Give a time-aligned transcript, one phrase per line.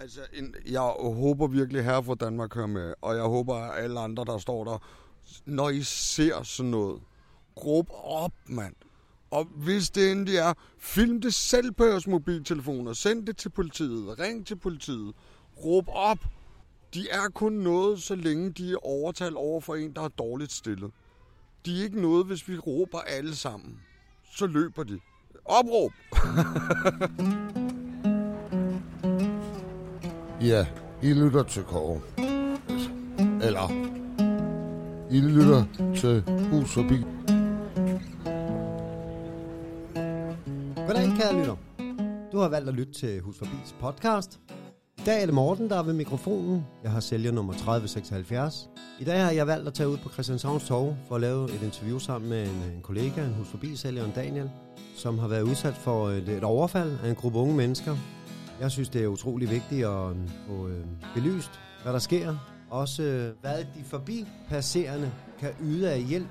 [0.00, 4.00] Altså, en, jeg håber virkelig, her fra Danmark hører med, og jeg håber, at alle
[4.00, 4.78] andre, der står der,
[5.44, 7.00] når I ser sådan noget,
[7.64, 8.74] råb op, mand.
[9.30, 14.18] Og hvis det endelig er, film det selv på jeres mobiltelefoner, send det til politiet,
[14.18, 15.14] ring til politiet,
[15.64, 16.18] råb op.
[16.94, 20.52] De er kun noget, så længe de er overtalt over for en, der er dårligt
[20.52, 20.90] stillet.
[21.66, 23.80] De er ikke noget, hvis vi råber alle sammen.
[24.32, 25.00] Så løber de.
[25.44, 25.92] Opråb!
[30.42, 30.66] Ja,
[31.02, 32.00] I lytter til Kåre.
[33.42, 33.70] Eller,
[35.10, 35.64] I lytter
[35.96, 36.96] til Hus Forbi.
[40.86, 41.56] Goddag, kære lytter.
[42.32, 44.40] Du har valgt at lytte til Hus Forbis podcast.
[44.98, 46.66] I dag er det Morten, der er ved mikrofonen.
[46.82, 48.68] Jeg har sælger nummer 3076.
[49.00, 51.62] I dag har jeg valgt at tage ud på Christianshavns Torv for at lave et
[51.62, 54.50] interview sammen med en, en kollega, en Hus Forbi sælger, Daniel,
[54.96, 57.96] som har været udsat for et, et overfald af en gruppe unge mennesker.
[58.60, 62.36] Jeg synes, det er utrolig vigtigt at få øh, belyst, hvad der sker.
[62.70, 66.28] Også øh, hvad de forbipasserende kan yde af hjælp,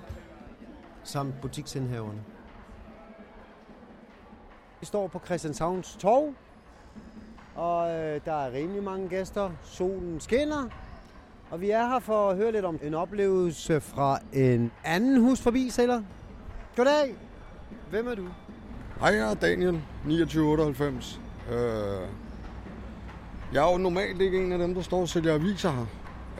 [1.03, 2.19] samt butiksindhaverne.
[4.79, 6.33] Vi står på Christianshavns Torv,
[7.55, 9.51] og øh, der er rimelig mange gæster.
[9.63, 10.69] Solen skinner,
[11.51, 15.41] og vi er her for at høre lidt om en oplevelse fra en anden hus
[15.41, 16.01] forbi sælger.
[16.75, 17.15] Goddag!
[17.89, 18.27] Hvem er du?
[18.99, 21.19] Hej, jeg er Daniel, 2998.
[21.51, 22.07] Øh,
[23.53, 25.85] jeg er jo normalt ikke en af dem, der står og sælger aviser her.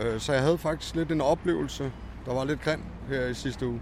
[0.02, 1.92] Øh, så jeg havde faktisk lidt en oplevelse,
[2.26, 3.82] der var lidt grim her i sidste uge.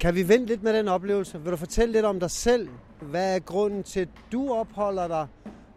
[0.00, 1.42] Kan vi vente lidt med den oplevelse?
[1.42, 2.68] Vil du fortælle lidt om dig selv?
[3.00, 5.26] Hvad er grunden til, at du opholder dig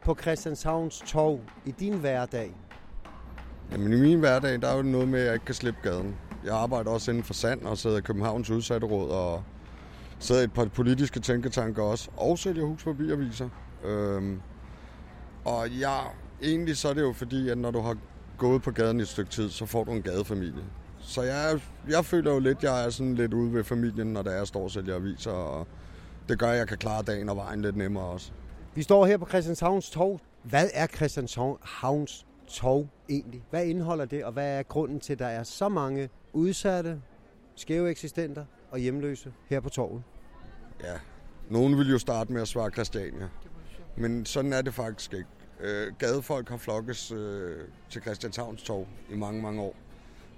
[0.06, 2.56] på Christianshavns Torv i din hverdag?
[3.72, 6.16] Jamen i min hverdag, der er jo noget med, at jeg ikke kan slippe gaden.
[6.46, 9.44] Jeg arbejder også inden for sand og sidder i Københavns udsatte råd og
[10.20, 13.50] sidder i et par politiske tænketanker også, og sælger hus forbi aviser.
[13.86, 14.42] Øhm,
[15.50, 16.00] og ja,
[16.44, 17.98] egentlig så er det jo fordi, at når du har
[18.38, 20.64] gået på gaden i et stykke tid, så får du en gadefamilie.
[21.00, 24.32] Så jeg, jeg føler jo lidt, jeg er sådan lidt ude ved familien, når der
[24.32, 25.68] er, jeg står og sælger aviser, og
[26.30, 28.32] det gør, at jeg kan klare dagen og vejen lidt nemmere også.
[28.76, 30.20] Vi står her på Christianshavns Torv.
[30.44, 33.44] Hvad er Christianshavns Torv egentlig?
[33.50, 37.02] Hvad indeholder det, og hvad er grunden til, at der er så mange udsatte,
[37.56, 40.04] skæve eksistenter og hjemløse her på torvet?
[40.84, 40.94] Ja,
[41.50, 43.30] nogen vil jo starte med at svare Christiania,
[43.98, 45.30] men sådan er det faktisk ikke.
[45.62, 47.58] Øh, gadefolk har flokkes øh,
[47.90, 49.76] til Christianshavns Torv i mange, mange år.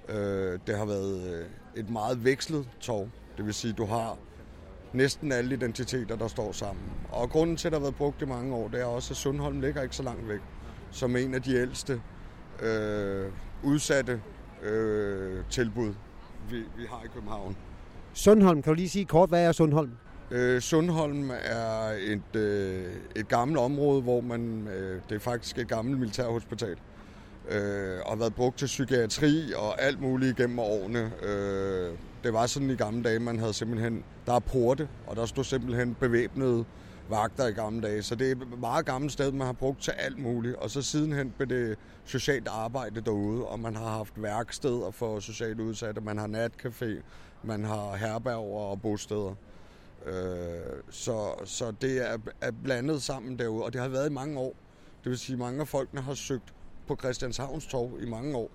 [0.10, 1.46] Øh, det har været øh,
[1.76, 3.10] et meget vekslet torv.
[3.38, 4.18] Det vil sige, du har
[4.94, 6.84] næsten alle identiteter, der står sammen.
[7.12, 9.18] Og grunden til, at det har været brugt i mange år, det er også, at
[9.18, 10.40] Sundholm ligger ikke så langt væk.
[10.92, 12.02] Som en af de ældste
[12.62, 13.32] øh,
[13.64, 14.22] udsatte
[14.62, 15.94] øh, tilbud,
[16.50, 17.58] vi, vi har i København.
[18.14, 19.92] Sundholm, kan du lige sige kort, hvad er Sundholm?
[20.32, 25.68] Øh, Sundholm er et, øh, et gammelt område, hvor man, øh, det er faktisk et
[25.68, 26.76] gammelt militærhospital,
[27.50, 31.12] øh, og har været brugt til psykiatri og alt muligt gennem årene.
[31.24, 35.26] Øh, det var sådan i gamle dage, man havde simpelthen, der er porte, og der
[35.26, 36.66] stod simpelthen bevæbnede
[37.10, 38.02] vagter i gamle dage.
[38.04, 40.56] Så det er et meget gammelt sted, man har brugt til alt muligt.
[40.56, 45.60] Og så sidenhen blev det socialt arbejde derude, og man har haft værksteder for socialt
[45.60, 47.02] udsatte, man har natcafé,
[47.44, 49.36] man har herberger og bosteder.
[50.06, 54.40] Øh, så, så det er, er blandet sammen derude, og det har været i mange
[54.40, 54.56] år.
[55.04, 56.54] Det vil sige, at mange af folkene har søgt
[56.88, 58.52] på Christianshavns Torv i mange år.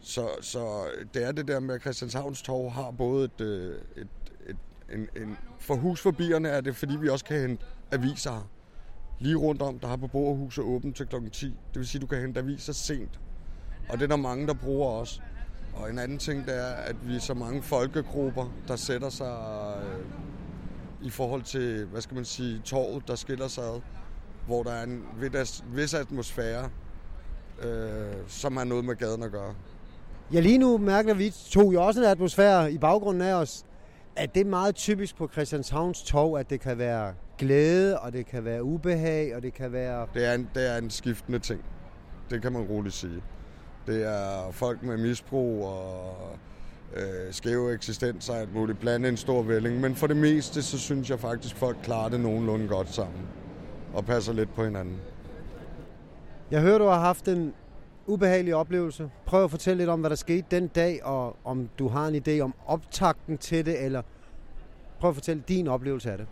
[0.00, 4.08] Så, så det er det der med, at Christianshavns Torv har både et, øh, et,
[4.46, 4.56] et,
[4.92, 5.36] en, en...
[5.58, 8.50] For husforbierne er det, fordi vi også kan hente aviser her.
[9.18, 11.16] Lige rundt om, der har på Borgerhuset åbent til kl.
[11.32, 11.46] 10.
[11.46, 13.20] Det vil sige, at du kan hente aviser sent.
[13.88, 15.20] Og det er der mange, der bruger også.
[15.74, 19.36] Og en anden ting, det er, at vi er så mange folkegrupper, der sætter sig
[19.82, 20.06] øh,
[21.02, 23.80] i forhold til, hvad skal man sige, torvet, der skiller sig ad,
[24.46, 25.02] hvor der er en
[25.74, 26.70] vis atmosfære,
[27.62, 29.54] øh, som har noget med gaden at gøre.
[30.32, 33.64] Ja, lige nu mærker vi to jo også en atmosfære i baggrunden af os.
[34.16, 38.26] At det er meget typisk på Christianshavns Torv, at det kan være glæde, og det
[38.26, 40.06] kan være ubehag, og det kan være...
[40.14, 41.60] Det er en, det er en skiftende ting.
[42.30, 43.22] Det kan man roligt sige.
[43.86, 46.16] Det er folk med misbrug og
[46.96, 49.80] øh, skæve eksistenser, alt muligt, blande en stor vælling.
[49.80, 53.20] Men for det meste, så synes jeg faktisk, folk klarer det nogenlunde godt sammen
[53.94, 54.96] og passer lidt på hinanden.
[56.50, 57.54] Jeg hører, du har haft en
[58.06, 59.10] ubehagelig oplevelse.
[59.26, 62.22] Prøv at fortælle lidt om, hvad der skete den dag, og om du har en
[62.26, 64.02] idé om optakten til det, eller
[65.00, 66.26] prøv at fortælle din oplevelse af det.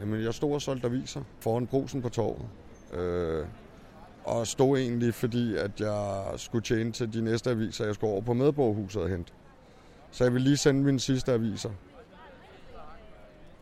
[0.00, 2.46] Jamen, jeg stod og solgte aviser foran brusen på torvet.
[2.92, 3.46] Øh,
[4.24, 8.22] og stod egentlig, fordi at jeg skulle tjene til de næste aviser, jeg skulle over
[8.22, 9.32] på medborgerhuset og hente.
[10.12, 11.70] Så jeg ville lige sende mine sidste aviser.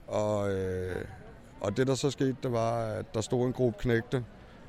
[0.08, 1.04] Og, øh,
[1.60, 4.24] og det, der så skete, det var, at der stod en gruppe knægte,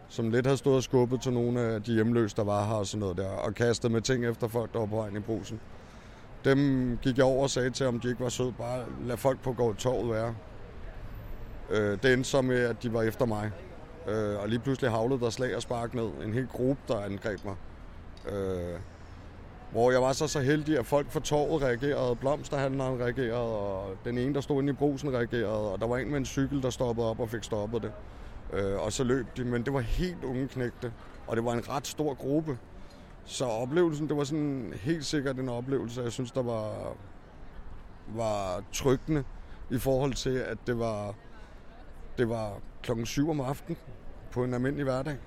[0.09, 2.87] som lidt havde stået og skubbet til nogle af de hjemløse, der var her og
[2.87, 5.59] sådan noget der, og kastet med ting efter folk, der var på vejen i brusen.
[6.45, 9.41] Dem gik jeg over og sagde til, om de ikke var søde, bare lad folk
[9.41, 10.35] på gå torvet være.
[11.69, 13.51] Øh, det endte så med, at de var efter mig.
[14.07, 16.09] Øh, og lige pludselig havlede der slag og spark ned.
[16.25, 17.55] En hel gruppe, der angreb mig.
[18.33, 18.79] Øh,
[19.71, 24.17] hvor jeg var så så heldig, at folk fra torvet reagerede, blomsterhandleren reagerede, og den
[24.17, 26.69] ene, der stod inde i brusen, reagerede, og der var en med en cykel, der
[26.69, 27.91] stoppede op og fik stoppet det.
[28.53, 30.93] Øh, og så løb de, men det var helt unge knægte,
[31.27, 32.57] og det var en ret stor gruppe.
[33.25, 36.93] Så oplevelsen, det var sådan helt sikkert en oplevelse, jeg synes, der var,
[38.07, 39.23] var tryggende
[39.69, 41.15] i forhold til, at det var,
[42.17, 42.53] det var
[42.83, 43.77] klokken 7 om aftenen
[44.31, 45.17] på en almindelig hverdag.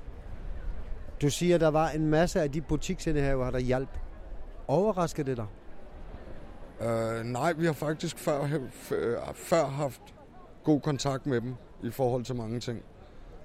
[1.22, 4.03] Du siger, at der var en masse af de butiksindehaver, der hjalp.
[4.68, 5.46] Overrasker det dig?
[6.80, 10.00] Uh, nej, vi har faktisk før, øh, før haft
[10.64, 12.82] god kontakt med dem i forhold til mange ting.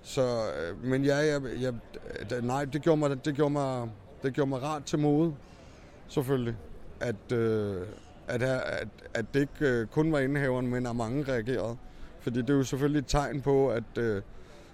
[0.02, 1.74] Så, øh, men ja, jeg, jeg,
[2.42, 3.90] nej, det gjorde, mig, det, gjorde mig,
[4.24, 5.36] det gjorde mig rart til mode,
[6.08, 6.56] selvfølgelig.
[7.00, 7.88] At, uh,
[8.28, 11.78] at, at, at det ikke kun var indehaveren, men at mange reagerede.
[12.20, 14.22] Fordi det er jo selvfølgelig et tegn på, at, uh,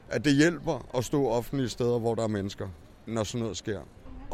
[0.09, 2.67] at det hjælper at stå offentlige steder, hvor der er mennesker,
[3.05, 3.79] når sådan noget sker.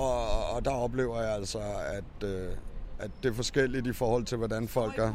[0.02, 2.52] Og, og der oplever jeg altså, at, øh,
[3.00, 5.14] at det er forskelligt i forhold til, hvordan folk er.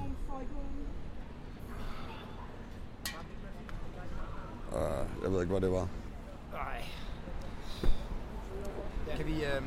[4.72, 5.88] Uh, jeg ved ikke, hvad det var.
[6.52, 6.84] Nej.
[9.16, 9.66] Kan vi øhm,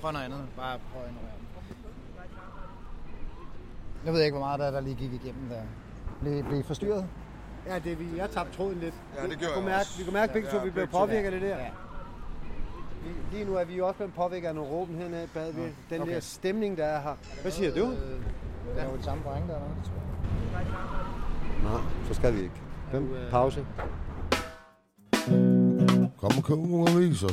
[0.00, 0.46] prøve noget andet?
[0.56, 1.32] Bare prøve noget andet.
[4.04, 5.62] Jeg ved ikke, hvor meget der, der lige gik igennem der.
[6.20, 7.06] Blev, blev forstyrret?
[7.66, 8.94] Ja, det, vi, jeg tabte tråden lidt.
[9.16, 9.98] Ja, det gjorde vi kunne jeg mærke, også.
[9.98, 11.58] Vi kunne mærke begge to, vi blev påvirket af det der.
[11.58, 11.70] Ja.
[13.06, 15.68] Vi- Lige nu er vi jo også blevet påvirket af nogle råben hernede bag ved
[15.90, 16.14] den okay.
[16.14, 17.14] der stemning, der er her.
[17.42, 17.84] Hvad siger du?
[17.84, 17.90] Øh,
[18.74, 21.70] Det er jo det samme point der, eller hvad?
[21.70, 22.54] Nej, så skal vi ikke.
[22.90, 23.66] Fem, pause.
[26.20, 27.28] Kom og køb nogle aviser.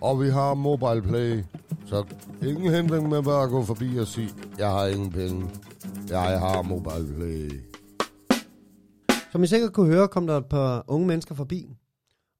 [0.00, 1.44] Og vi har mobile play.
[1.86, 2.04] Så
[2.42, 4.28] ingen hindring med bare at gå forbi og sige,
[4.58, 5.46] jeg har ingen penge.
[6.08, 7.50] Jeg har mobile play.
[9.32, 11.76] Som I sikkert kunne høre, kom der et par unge mennesker forbi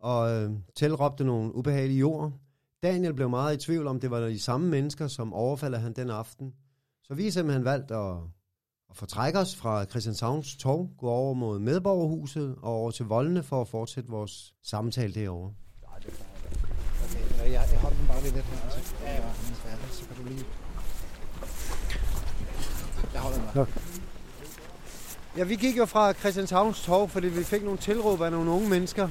[0.00, 2.32] og øh, tilråbte nogle ubehagelige ord.
[2.82, 6.11] Daniel blev meget i tvivl om, det var de samme mennesker, som overfalder han den
[6.11, 6.55] aften.
[7.03, 8.17] Så vi har simpelthen valgt at,
[8.91, 13.61] at fortrække os fra Christianshavns Torv, gå over mod Medborgerhuset og over til Voldene for
[13.61, 15.55] at fortsætte vores samtale derovre.
[17.41, 18.71] Okay, jeg, jeg holder den bare lige lidt her.
[18.71, 19.23] Så, ja, ja.
[19.91, 20.44] så kan du lige...
[23.12, 23.67] Jeg holder den bare.
[25.37, 28.69] Ja, vi gik jo fra Christianshavns Torv, fordi vi fik nogle tilråb af nogle unge
[28.69, 29.09] mennesker.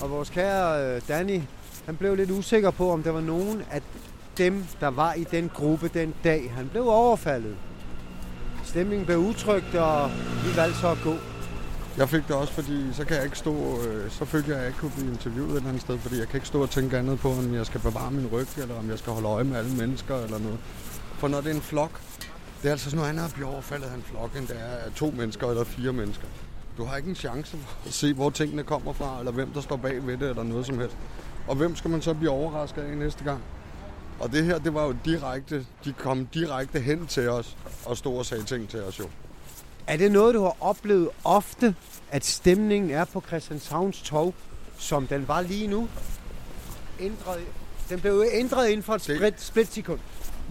[0.00, 1.40] Og vores kære øh, Danny,
[1.86, 3.82] han blev lidt usikker på, om der var nogen af
[4.38, 6.52] dem, der var i den gruppe den dag.
[6.56, 7.56] Han blev overfaldet.
[8.64, 10.10] Stemningen blev utrygt, og
[10.44, 11.14] vi valgte så at gå.
[11.96, 14.62] Jeg fik det også, fordi så kan jeg ikke stå, øh, så følte jeg, at
[14.62, 16.70] jeg ikke kunne blive interviewet et eller andet sted, fordi jeg kan ikke stå og
[16.70, 19.44] tænke andet på, om jeg skal bevare min ryg, eller om jeg skal holde øje
[19.44, 20.58] med alle mennesker, eller noget.
[21.18, 22.00] For når det er en flok,
[22.62, 24.76] det er altså sådan noget andet at blive overfaldet af en flok, end det er
[24.86, 26.26] af to mennesker eller fire mennesker.
[26.76, 29.60] Du har ikke en chance for at se, hvor tingene kommer fra, eller hvem der
[29.60, 30.96] står bag ved det, eller noget som helst.
[31.48, 33.40] Og hvem skal man så blive overrasket af næste gang?
[34.20, 37.56] Og det her, det var jo direkte, de kom direkte hen til os,
[37.86, 39.04] og stod og sagde ting til os jo.
[39.86, 41.74] Er det noget, du har oplevet ofte,
[42.10, 44.34] at stemningen er på Christianshavns Torv,
[44.78, 45.88] som den var lige nu?
[47.00, 47.40] Ændret,
[47.90, 49.98] den blev ændret inden for et Det- split, splitsekund.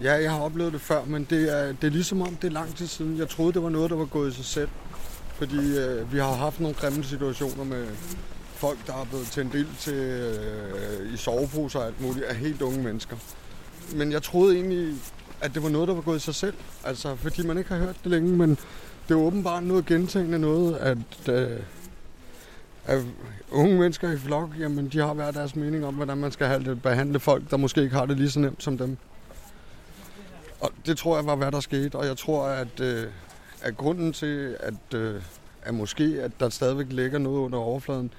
[0.02, 2.52] Ja, jeg har oplevet det før, men det er, det er ligesom om, det er
[2.52, 3.18] lang tid siden.
[3.18, 4.68] Jeg troede, det var noget, der var gået i sig selv.
[5.34, 7.86] Fordi øh, vi har haft nogle grimme situationer med
[8.60, 12.62] folk, der er blevet tændt ild til øh, i soveposer og alt muligt, af helt
[12.62, 13.16] unge mennesker.
[13.94, 14.94] Men jeg troede egentlig,
[15.40, 16.54] at det var noget, der var gået i sig selv.
[16.84, 18.50] Altså, fordi man ikke har hørt det længe, men
[19.08, 21.60] det er åbenbart noget gentagende noget, at, øh,
[22.84, 23.02] at
[23.50, 26.64] unge mennesker i flok, jamen, de har hver deres mening om, hvordan man skal have
[26.64, 28.96] det, behandle folk, der måske ikke har det lige så nemt som dem.
[30.60, 33.06] Og det tror jeg var, hvad der skete, og jeg tror, at, øh,
[33.62, 35.22] at grunden til, at, øh,
[35.62, 38.12] at måske at der stadigvæk ligger noget under overfladen,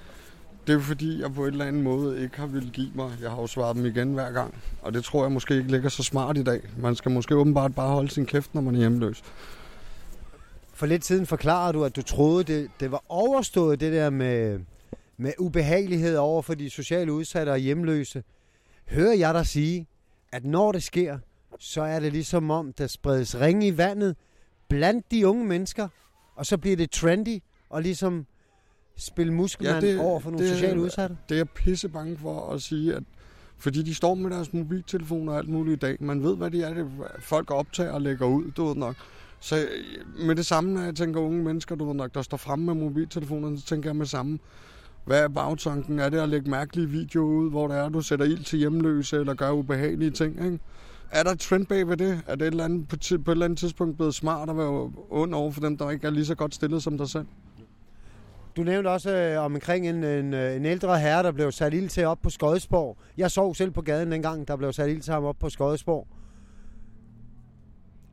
[0.66, 3.10] det er fordi, jeg på en eller anden måde ikke har ville give mig.
[3.22, 5.88] Jeg har jo svaret dem igen hver gang, og det tror jeg måske ikke ligger
[5.88, 6.60] så smart i dag.
[6.78, 9.22] Man skal måske åbenbart bare holde sin kæft, når man er hjemløs.
[10.74, 14.60] For lidt siden forklarede du, at du troede, det, det var overstået, det der med,
[15.16, 18.22] med ubehagelighed over for de sociale udsatte og hjemløse.
[18.88, 19.86] Hører jeg dig sige,
[20.32, 21.18] at når det sker,
[21.58, 24.16] så er det ligesom om, der spredes ringe i vandet
[24.68, 25.88] blandt de unge mennesker,
[26.36, 28.26] og så bliver det trendy, og ligesom
[28.96, 31.16] spille muskelmand Ja, det- over for nogle det- sociale udsatte?
[31.28, 33.02] Det er jeg pisse bange for at sige, at
[33.58, 35.96] fordi de står med deres mobiltelefoner og alt muligt i dag.
[36.00, 36.86] Man ved, hvad de er, det
[37.20, 38.94] folk optager og lægger ud, du ved nok.
[39.40, 42.36] Så øh, med det samme, når jeg tænker unge mennesker, du ved nok, der står
[42.36, 44.38] fremme med mobiltelefonerne, så tænker jeg med samme.
[45.04, 45.98] Hvad er bagtanken?
[45.98, 49.16] Er det at lægge mærkelige videoer ud, hvor det er, du sætter ild til hjemløse
[49.16, 50.44] eller gør ubehagelige ting?
[50.44, 50.58] Ikke?
[51.10, 52.20] Er der et trend bag ved det?
[52.26, 55.34] Er det et eller andet, på et eller andet tidspunkt blevet smart at være ond
[55.34, 57.26] over for dem, der ikke er lige så godt stillet som dig selv?
[58.56, 61.88] Du nævnte også øh, omkring en, en, øh, en ældre herre, der blev sat ild
[61.88, 62.96] til op på Skodsborg.
[63.16, 66.06] Jeg sov selv på gaden dengang, der blev sat ild til ham op på Skodsborg.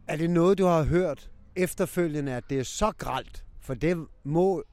[0.08, 3.46] Er det noget, du har hørt efterfølgende, at det er så gralt?
[3.62, 4.64] For det må...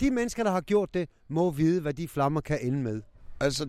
[0.00, 3.02] De mennesker, der har gjort det, må vide, hvad de flammer kan ende med.
[3.40, 3.68] Altså,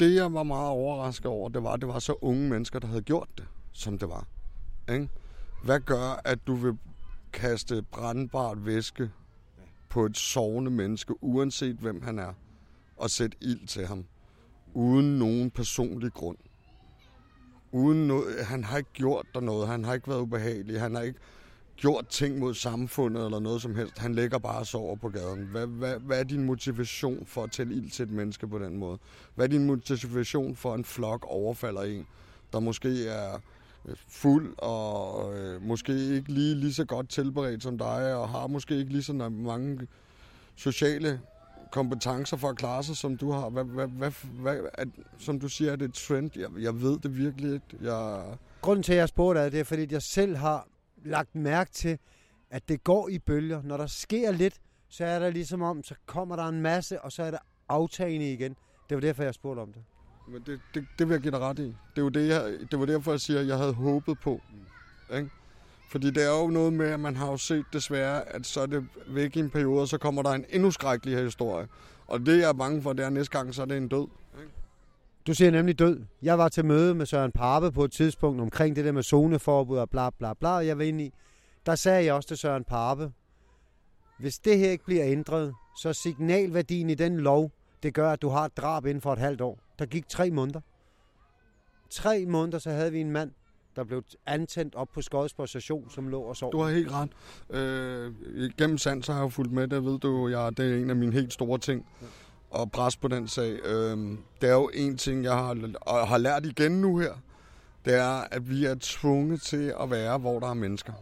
[0.00, 2.86] det jeg var meget overrasket over, det var, at det var så unge mennesker, der
[2.86, 4.26] havde gjort det, som det var.
[4.92, 5.08] Ikke?
[5.64, 6.78] Hvad gør, at du vil
[7.32, 9.10] kaste brandbart væske
[9.94, 12.32] på et sovende menneske, uanset hvem han er,
[12.96, 14.04] og sætte ild til ham,
[14.74, 16.36] uden nogen personlig grund?
[17.72, 21.02] Uden noget, han har ikke gjort der noget, han har ikke været ubehagelig, han har
[21.02, 21.18] ikke
[21.76, 23.98] gjort ting mod samfundet eller noget som helst.
[23.98, 25.46] Han ligger bare og sover på gaden.
[25.46, 28.76] Hvad, hvad, hvad er din motivation for at tænde ild til et menneske på den
[28.76, 28.98] måde?
[29.34, 32.06] Hvad er din motivation for, at en flok overfalder en,
[32.52, 33.38] der måske er
[34.08, 38.76] fuld og øh, måske ikke lige, lige så godt tilberedt som dig, og har måske
[38.76, 39.88] ikke lige så mange
[40.56, 41.20] sociale
[41.72, 43.48] kompetencer for at klare sig, som du har.
[43.48, 44.84] Hvad, hvad, hvad, hvad, er,
[45.18, 46.30] som du siger, er det et trend?
[46.36, 47.66] Jeg, jeg ved det virkelig ikke.
[47.80, 48.24] Jeg,
[48.60, 50.68] Grunden til, at jeg spurgte dig, det er, fordi at jeg selv har
[51.04, 51.98] lagt mærke til,
[52.50, 53.62] at det går i bølger.
[53.62, 54.54] Når der sker lidt,
[54.88, 57.38] så er der ligesom om, så kommer der en masse, og så er der
[57.68, 58.56] aftagende igen.
[58.88, 59.82] Det var derfor, jeg spurgte om det.
[60.28, 61.62] Men det, det, det vil jeg give dig ret i.
[61.62, 64.40] Det, er jo det, jeg, det var derfor, jeg siger, at jeg havde håbet på.
[65.14, 65.30] Ikke?
[65.90, 68.66] Fordi det er jo noget med, at man har jo set desværre, at så er
[68.66, 71.68] det væk i en periode, og så kommer der en endnu skrækkeligere historie.
[72.06, 73.88] Og det, jeg er bange for, det er, at næste gang, så er det en
[73.88, 74.06] død.
[75.26, 76.04] Du siger nemlig død.
[76.22, 79.78] Jeg var til møde med Søren Parpe på et tidspunkt omkring det der med zoneforbud
[79.78, 81.12] og bla bla bla, og jeg var inde i.
[81.66, 83.12] Der sagde jeg også til Søren Parpe,
[84.18, 87.50] hvis det her ikke bliver ændret, så signalværdien i den lov,
[87.82, 89.63] det gør, at du har et drab inden for et halvt år.
[89.78, 90.60] Der gik tre måneder.
[91.90, 93.30] Tre måneder, så havde vi en mand,
[93.76, 96.52] der blev antændt op på Skodsborg station, som lå og sov.
[96.52, 97.10] Du har helt ret.
[97.50, 98.12] Øh,
[98.58, 100.96] gennem sand, så har jeg fulgt med, det ved du, jeg, det er en af
[100.96, 101.86] mine helt store ting.
[102.50, 103.58] Og pres på den sag.
[103.64, 103.98] Øh,
[104.40, 107.12] det er jo en ting, jeg har, og har lært igen nu her.
[107.84, 110.92] Det er, at vi er tvunget til at være, hvor der er mennesker.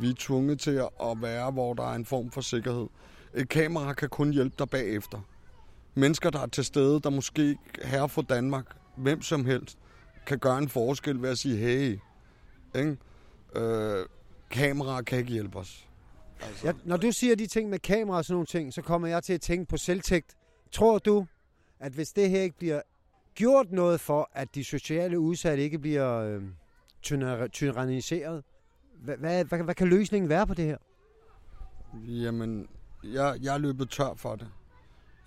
[0.00, 2.86] Vi er tvunget til at være, hvor der er en form for sikkerhed.
[3.34, 5.18] Et kamera kan kun hjælpe dig bagefter.
[5.98, 9.78] Mennesker, der er til stede, der måske her fra Danmark, hvem som helst,
[10.26, 11.98] kan gøre en forskel ved at sige, hey,
[12.74, 12.96] ikke?
[13.56, 14.06] Øh,
[14.50, 15.88] kameraer kan ikke hjælpe os.
[16.40, 19.08] Altså, Ja, når du siger de ting med kamera og sådan nogle ting, så kommer
[19.08, 20.36] jeg til at tænke på selvtægt.
[20.72, 21.26] Tror du,
[21.80, 22.80] at hvis det her ikke bliver
[23.34, 26.42] gjort noget for, at de sociale udsatte ikke bliver øh,
[27.06, 28.44] tyranni- tyranniseret,
[29.04, 30.76] hvad, hvad, hvad, hvad kan løsningen være på det her?
[32.08, 32.68] Jamen,
[33.04, 34.48] jeg, jeg er løbet tør for det.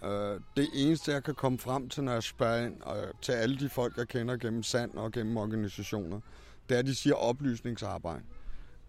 [0.04, 3.60] Øh, det eneste, jeg kan komme frem til, når jeg spørger ind og til alle
[3.60, 6.20] de folk, jeg kender gennem sand og gennem organisationer,
[6.70, 8.24] det er, at de siger oplysningsarbejde.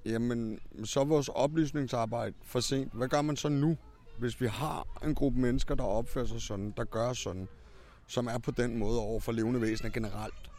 [0.04, 2.92] Jamen, så er vores oplysningsarbejde for sent.
[2.92, 3.76] Hvad gør man så nu,
[4.18, 7.48] hvis vi har en gruppe mennesker, der opfører sig sådan, der gør sådan,
[8.06, 10.50] som er på den måde over for levende væsener generelt?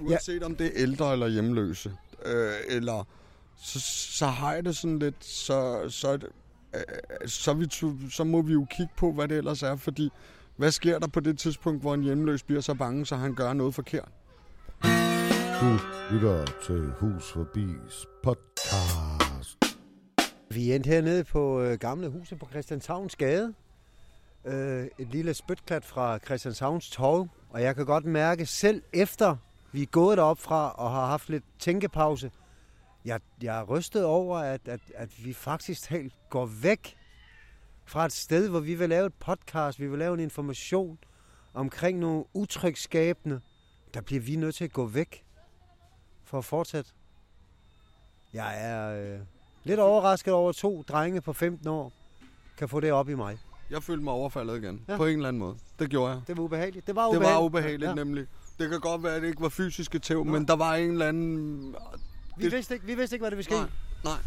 [0.00, 3.04] Uanset om det er ældre eller hjemløse, øh, eller
[3.56, 3.80] så,
[4.18, 6.28] så har jeg det sådan lidt, så, så, er det,
[7.26, 10.10] så, er vi, så må vi jo kigge på, hvad det ellers er, fordi
[10.56, 13.52] hvad sker der på det tidspunkt, hvor en hjemløs bliver så bange, så han gør
[13.52, 14.08] noget forkert?
[15.60, 15.78] Du
[16.10, 19.78] lytter til Hus Forbis podcast.
[20.50, 23.54] Vi endte hernede på øh, gamle huset på Christianshavns Gade.
[24.44, 27.28] Øh, et lille spytklat fra Christianshavns Torv.
[27.50, 29.36] Og jeg kan godt mærke, selv efter
[29.72, 32.30] vi er gået derop fra og har haft lidt tænkepause,
[33.04, 36.96] jeg, jeg er rystet over, at, at, at vi faktisk helt går væk
[37.86, 40.98] fra et sted, hvor vi vil lave et podcast, vi vil lave en information
[41.54, 43.40] omkring nogle utrygskabende.
[43.94, 45.24] Der bliver vi nødt til at gå væk
[46.24, 46.90] for at fortsætte.
[48.32, 49.20] Jeg er øh,
[49.64, 51.92] lidt overrasket over, at to drenge på 15 år
[52.58, 53.38] kan få det op i mig.
[53.70, 54.92] Jeg følte mig overfaldet igen, Ja.
[54.92, 54.96] ja.
[54.98, 55.56] på en eller anden måde.
[55.78, 56.20] Det gjorde jeg.
[56.26, 56.86] Det var ubehageligt.
[56.86, 57.36] Det var Det ubehageligt.
[57.40, 57.88] var ubehageligt, Ja.
[57.88, 57.94] ja.
[57.94, 58.26] nemlig.
[58.58, 60.32] Det kan godt være, at det ikke var fysiske tæv, Nej.
[60.32, 61.74] men der var en eller anden...
[62.36, 63.54] Vi, vidste ikke, vi vidste ikke, hvad det ville ske.
[63.54, 63.68] Nej,
[64.04, 64.18] nej.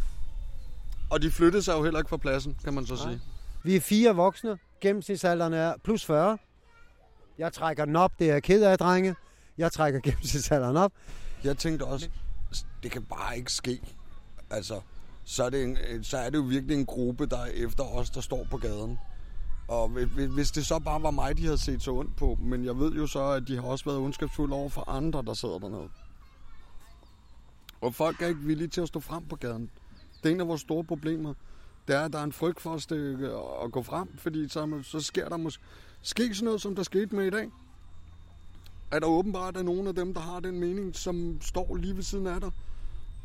[1.10, 3.04] Og de flyttede sig jo heller ikke fra pladsen, kan man så Nej.
[3.04, 3.22] sige.
[3.64, 4.58] Vi er fire voksne.
[4.82, 6.38] Gennemsnitsalderen er plus 40.
[7.38, 8.12] Jeg trækker den op.
[8.20, 9.16] Det er jeg ked af, drenge.
[9.58, 10.92] Jeg trækker gennemsnitsalderen op.
[11.44, 12.10] Jeg tænkte også,
[12.84, 13.82] det kan bare ikke ske.
[14.50, 14.82] Altså,
[15.26, 18.10] så er, det en, så er det jo virkelig en gruppe, der er efter os,
[18.10, 19.00] der står på gaden.
[19.68, 22.66] Og hvis- hvis det så bare var mig, de havde set så ondt på, men
[22.66, 25.60] jeg ved jo så, at de har også været ondskabsfulde over for andre, der sidder
[25.60, 25.90] dernede.
[27.82, 29.70] Og folk er ikke villige til at stå frem på gaden.
[30.24, 31.34] Det er en af vores store problemer.
[31.88, 34.48] Det er, at der er en frygt for at, stikke, øh, at gå frem, fordi
[34.50, 35.64] så, så sker der måske
[36.02, 37.52] ske sådan noget, som der skete med i dag.
[38.92, 42.04] At der åbenbart er nogen af dem, der har den mening, som står lige ved
[42.04, 42.52] siden af dig.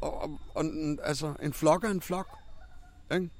[0.00, 0.64] Og, og, og
[1.02, 2.28] altså, en flok er en flok.
[3.14, 3.30] Ikke?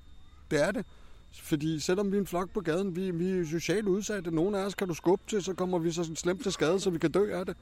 [0.51, 0.87] Det er det.
[1.33, 4.31] Fordi selvom vi er en flok på gaden, vi, vi er socialt udsatte.
[4.31, 6.91] Nogle af os kan du skubbe til, så kommer vi så slemt til skade, så
[6.91, 7.57] vi kan dø af det.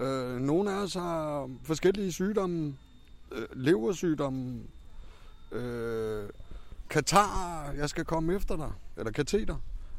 [0.00, 2.74] Øh, nogle af os har forskellige sygdomme,
[3.32, 4.60] øh, leversygdomme,
[5.52, 6.28] øh,
[6.90, 9.56] katar, jeg skal komme efter dig, eller kateter,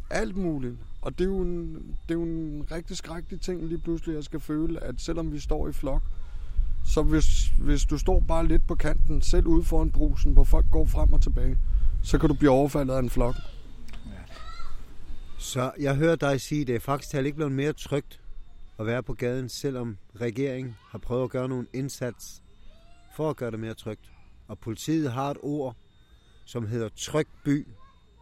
[0.10, 0.76] alt muligt.
[1.02, 1.74] Og det er, jo en,
[2.08, 5.40] det er jo en rigtig skrækkelig ting lige pludselig, jeg skal føle, at selvom vi
[5.40, 6.02] står i flok,
[6.86, 10.66] så hvis, hvis du står bare lidt på kanten, selv ude foran brusen, hvor folk
[10.72, 11.58] går frem og tilbage,
[12.04, 13.36] så kan du blive overfaldet af en flok.
[15.38, 18.21] Så jeg hører dig sige, at det er faktisk ikke blevet mere trygt
[18.82, 22.42] at være på gaden, selvom regeringen har prøvet at gøre nogle indsats
[23.16, 24.12] for at gøre det mere trygt.
[24.48, 25.76] Og politiet har et ord,
[26.46, 27.68] som hedder tryg by.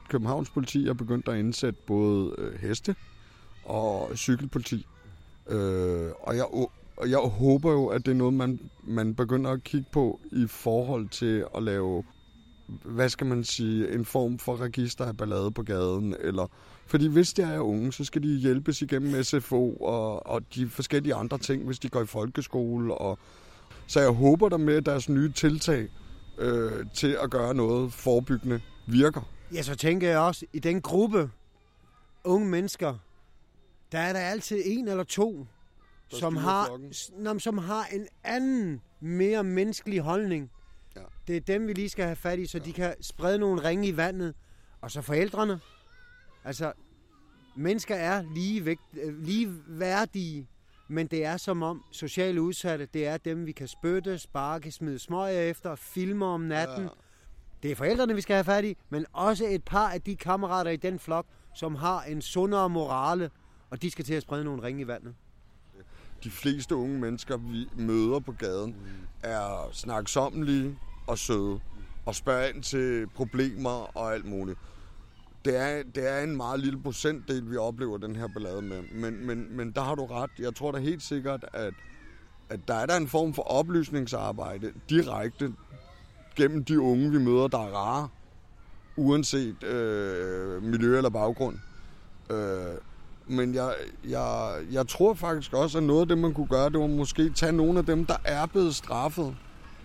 [0.09, 2.95] Københavns politi er begyndt at indsætte både øh, heste
[3.65, 4.87] og cykelpoliti.
[5.47, 6.45] Øh, og jeg,
[6.97, 10.47] og jeg håber jo, at det er noget, man, man begynder at kigge på i
[10.47, 12.03] forhold til at lave,
[12.83, 16.15] hvad skal man sige, en form for register af ballade på gaden.
[16.19, 16.47] Eller,
[16.85, 21.15] fordi hvis det er unge, så skal de hjælpes igennem SFO og, og de forskellige
[21.15, 22.93] andre ting, hvis de går i folkeskole.
[22.95, 23.19] Og,
[23.87, 25.87] så jeg håber der med, deres nye tiltag
[26.37, 29.21] øh, til at gøre noget forebyggende virker.
[29.53, 31.29] Ja, så tænker jeg også, i den gruppe
[32.23, 32.95] unge mennesker,
[33.91, 35.45] der er der altid en eller to,
[36.09, 36.79] som har,
[37.39, 40.51] som har en anden, mere menneskelig holdning.
[40.99, 41.05] Ja.
[41.27, 42.63] Det er dem, vi lige skal have fat i, så ja.
[42.63, 44.33] de kan sprede nogle ringe i vandet.
[44.81, 45.59] Og så forældrene.
[46.43, 46.73] Altså,
[47.55, 50.47] mennesker er lige, vægt, øh, lige værdige,
[50.87, 54.99] men det er som om sociale udsatte, det er dem, vi kan spytte, sparke, smide
[54.99, 56.83] smøger efter, filme om natten.
[56.83, 56.89] Ja.
[57.63, 60.71] Det er forældrene, vi skal have fat i, men også et par af de kammerater
[60.71, 61.25] i den flok,
[61.55, 63.29] som har en sundere morale,
[63.69, 65.15] og de skal til at sprede nogle ringe i vandet
[66.23, 68.75] de fleste unge mennesker, vi møder på gaden,
[69.23, 70.77] er snaksommelige
[71.09, 71.59] og søde
[72.05, 74.59] og spørge ind til problemer og alt muligt.
[75.45, 78.81] Det er, det er en meget lille procentdel, vi oplever den her ballade med.
[78.91, 80.31] Men, men, men der har du ret.
[80.39, 81.73] Jeg tror da helt sikkert, at,
[82.49, 85.53] at der er der en form for oplysningsarbejde direkte
[86.35, 88.07] gennem de unge, vi møder, der er rare,
[88.97, 91.57] uanset øh, miljø eller baggrund.
[92.29, 92.77] Øh,
[93.27, 93.73] men jeg,
[94.07, 97.29] jeg, jeg tror faktisk også, at noget af det, man kunne gøre, det var måske
[97.29, 99.35] tage nogle af dem, der er blevet straffet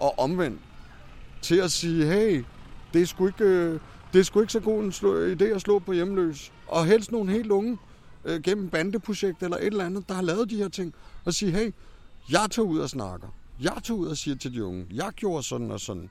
[0.01, 0.61] og omvendt,
[1.45, 2.45] til at sige, hey,
[2.93, 3.81] det er sgu ikke, øh,
[4.13, 4.91] det er sgu ikke så god en
[5.41, 6.53] idé at slå på hjemløs.
[6.67, 7.79] Og helst nogle helt unge
[8.25, 11.53] øh, gennem bandeprojekt eller et eller andet, der har lavet de her ting, og sige,
[11.53, 11.73] hey,
[12.31, 13.29] jeg tager ud og snakker.
[13.61, 16.11] Jeg tager ud og siger til de unge, jeg gjorde sådan og sådan.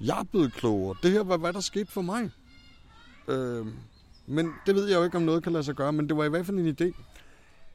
[0.00, 0.96] Jeg er blevet klogere.
[1.02, 2.30] Det her var, hvad der skete for mig.
[3.28, 3.66] Øh,
[4.26, 6.24] men det ved jeg jo ikke, om noget kan lade sig gøre, men det var
[6.24, 7.02] i hvert fald en idé.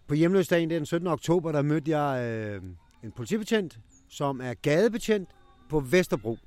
[0.08, 1.08] På hjemløsdagen den 17.
[1.08, 2.64] oktober, der mødte jeg øh,
[3.04, 5.30] en politibetjent, som er gadebetjent
[5.70, 6.38] på Vesterbro.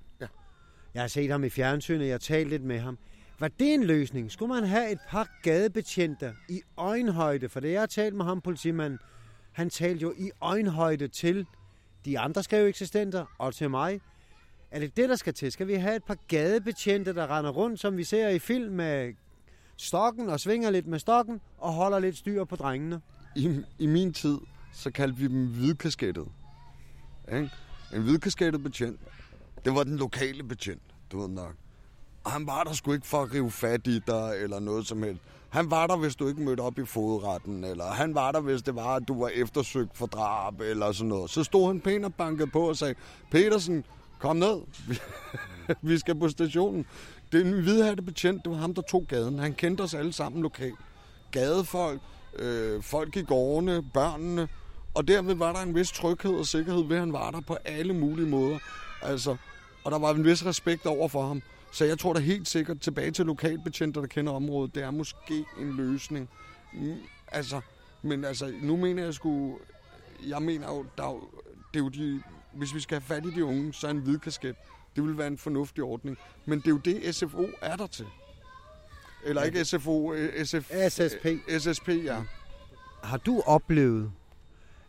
[0.94, 2.98] Jeg har set ham i fjernsynet, jeg har talt lidt med ham.
[3.38, 4.33] Var det en løsning?
[4.33, 7.48] Skulle man have et par gadebetjente i øjenhøjde?
[7.48, 8.98] For det jeg har talt med ham, politimanden,
[9.52, 11.46] han talte jo i øjenhøjde til
[12.05, 14.00] de andre skrev eksistenter og til mig.
[14.70, 15.52] Er det det, der skal til?
[15.52, 19.14] Skal vi have et par gadebetjente, der render rundt, som vi ser i film med
[19.76, 23.00] stokken og svinger lidt med stokken og holder lidt styr på drengene.
[23.37, 24.38] I, i min tid,
[24.72, 26.26] så kaldte vi dem hvidkaskettede.
[27.33, 27.50] Ikke?
[27.94, 29.00] En hvidkaskettet betjent,
[29.64, 31.55] det var den lokale betjent, du ved nok.
[32.25, 35.03] Og han var der sgu ikke for at rive fat i dig, eller noget som
[35.03, 35.22] helst.
[35.48, 38.62] Han var der, hvis du ikke mødte op i fodretten, eller han var der, hvis
[38.62, 41.31] det var, at du var eftersøgt for drab, eller sådan noget.
[41.31, 42.94] Så stod han pænt og bankede på og sagde,
[43.31, 43.85] Petersen,
[44.18, 44.61] kom ned.
[45.83, 46.87] vi skal på stationen.
[47.33, 49.38] Det er en hvidhatte betjent, det var ham, der tog gaden.
[49.38, 50.79] Han kendte os alle sammen lokalt.
[51.31, 52.01] Gadefolk,
[52.38, 54.48] øh, folk i gårdene, børnene.
[54.94, 57.55] Og derved var der en vis tryghed og sikkerhed ved, at han var der på
[57.64, 58.59] alle mulige måder.
[59.03, 59.37] Altså,
[59.84, 61.42] og der var en vis respekt over for ham.
[61.72, 64.74] Så jeg tror da helt sikkert tilbage til lokalbetjenter, der kender området.
[64.74, 66.28] Det er måske en løsning.
[66.72, 66.96] Mm,
[67.28, 67.60] altså,
[68.02, 69.58] men altså, nu mener jeg sgu...
[70.26, 71.20] Jeg mener jo, der er jo,
[71.74, 72.22] det er jo de...
[72.52, 74.56] Hvis vi skal have fat i de unge, så er en hvid kasket
[74.96, 76.18] det vil være en fornuftig ordning.
[76.46, 78.06] Men det er jo det, SFO er der til.
[79.24, 81.26] Eller ikke SFO, øh, SF, SSP.
[81.58, 82.22] SSP, ja.
[83.02, 84.12] Har du oplevet,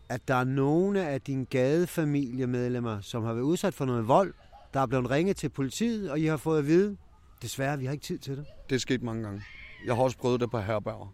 [0.10, 4.34] at der er nogle af dine gadefamiliemedlemmer, som har været udsat for noget vold,
[4.74, 6.98] der er blevet ringet til politiet, og I har fået at vide,
[7.42, 8.46] desværre, vi har ikke tid til det?
[8.70, 9.42] Det er sket mange gange.
[9.86, 11.14] Jeg har også prøvet det på herberger.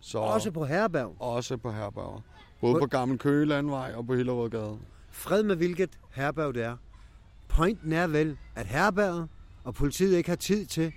[0.00, 1.16] Så også på herberg?
[1.18, 2.20] Også på herberger.
[2.60, 4.78] Både på, på Gammel Køgelandvej og på Hillerødgade.
[5.10, 6.76] Fred med hvilket herberg det er.
[7.48, 9.28] Pointen er vel, at herberget
[9.64, 10.92] og politiet ikke har tid til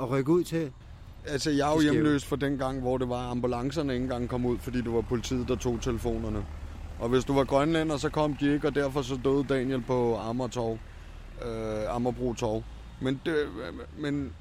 [0.00, 0.72] at rykke ud til?
[1.26, 4.46] Altså, jeg er jo hjemløs for den gang, hvor det var, ambulancerne ikke engang kom
[4.46, 6.46] ud, fordi det var politiet, der tog telefonerne.
[7.00, 10.16] Og hvis du var grønlænder, så kom de ikke, og derfor så døde Daniel på
[10.16, 10.78] Amagertorv,
[11.44, 12.62] øh, Ammerbro Torv.
[13.00, 13.48] Men, det,
[13.98, 14.32] men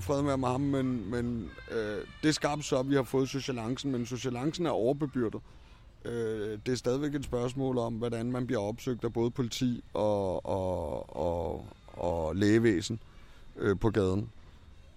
[0.00, 4.06] fred med ham, men, men øh, det skabte så, at vi har fået socialancen, men
[4.06, 5.40] socialancen er overbebyrdet.
[6.04, 10.46] Øh, det er stadigvæk et spørgsmål om, hvordan man bliver opsøgt af både politi og,
[10.46, 13.00] og, og, og lægevæsen
[13.56, 14.30] øh, på gaden.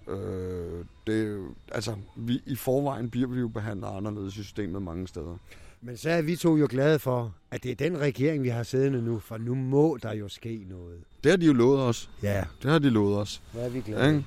[0.08, 5.38] Øh, det, altså, vi, i forvejen bliver vi jo behandlet anderledes i systemet mange steder.
[5.82, 8.64] Men så er vi to jo glade for, at det er den regering, vi har
[8.64, 11.04] siddende nu, for nu må der jo ske noget.
[11.24, 12.10] Det har de jo lovet os.
[12.24, 13.42] Ja, Det har de lovet os.
[13.52, 14.10] hvor er vi Ja, glade.
[14.10, 14.26] ikke?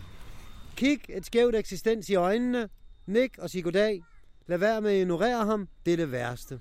[0.77, 2.69] Kig et skævt eksistens i øjnene.
[3.07, 4.03] Nik og sig goddag.
[4.47, 5.69] Lad være med at ignorere ham.
[5.87, 6.61] Det er det værste.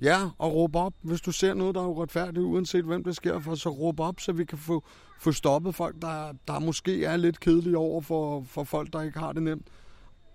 [0.00, 3.40] Ja, og råb op, hvis du ser noget, der er uretfærdigt, uanset hvem det sker
[3.40, 4.84] for, så råb op, så vi kan få,
[5.20, 9.18] få stoppet folk, der, der måske er lidt kedelige over for, for folk, der ikke
[9.18, 9.66] har det nemt.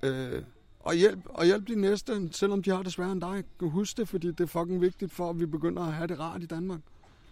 [0.03, 0.41] Øh,
[0.87, 3.43] og hjælp, og hjælp de næste, selvom de har det sværere end dig.
[3.59, 6.43] Husk det, fordi det er fucking vigtigt for, at vi begynder at have det rart
[6.43, 6.79] i Danmark.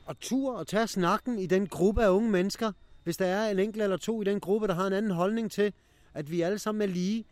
[0.05, 2.71] Og tur og tage snakken i den gruppe af unge mennesker,
[3.03, 5.51] hvis der er en enkelt eller to i den gruppe, der har en anden holdning
[5.51, 5.73] til,
[6.13, 7.25] at vi alle sammen er lige.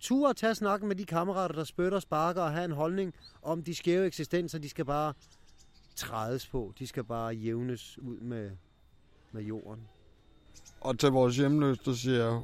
[0.00, 3.14] Tur og tage snakken med de kammerater, der spytter og sparker og have en holdning
[3.42, 5.12] om de skæve eksistenser, de skal bare
[5.96, 6.72] trædes på.
[6.78, 8.50] De skal bare jævnes ud med,
[9.32, 9.80] med jorden.
[10.80, 12.42] Og til vores hjemløse, der siger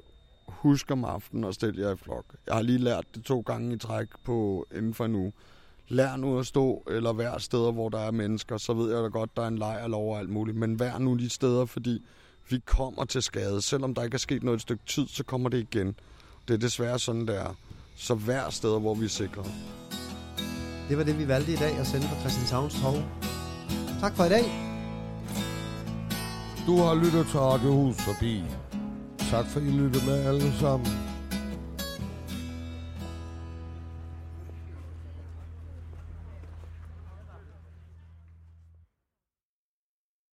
[0.57, 2.25] husk om aftenen og stil jer i flok.
[2.47, 5.33] Jeg har lige lært det to gange i træk på inden for uge.
[5.89, 8.57] Lær nu at stå eller være steder, hvor der er mennesker.
[8.57, 10.57] Så ved jeg da godt, der er en lejrlov og alt muligt.
[10.57, 12.03] Men vær nu de steder, fordi
[12.51, 13.63] vi kommer til skade.
[13.63, 15.95] Selvom der ikke er sket noget et stykke tid, så kommer det igen.
[16.49, 17.57] Det er desværre sådan, det er.
[17.97, 19.45] Så vær steder, hvor vi er sikre.
[20.89, 23.03] Det var det, vi valgte i dag at sende fra Christianshavns Torv.
[24.01, 24.45] Tak for i dag.
[26.67, 28.43] Du har lyttet til Radiohus forbi.
[29.31, 30.96] Tak for, I lyttede med alle sammen.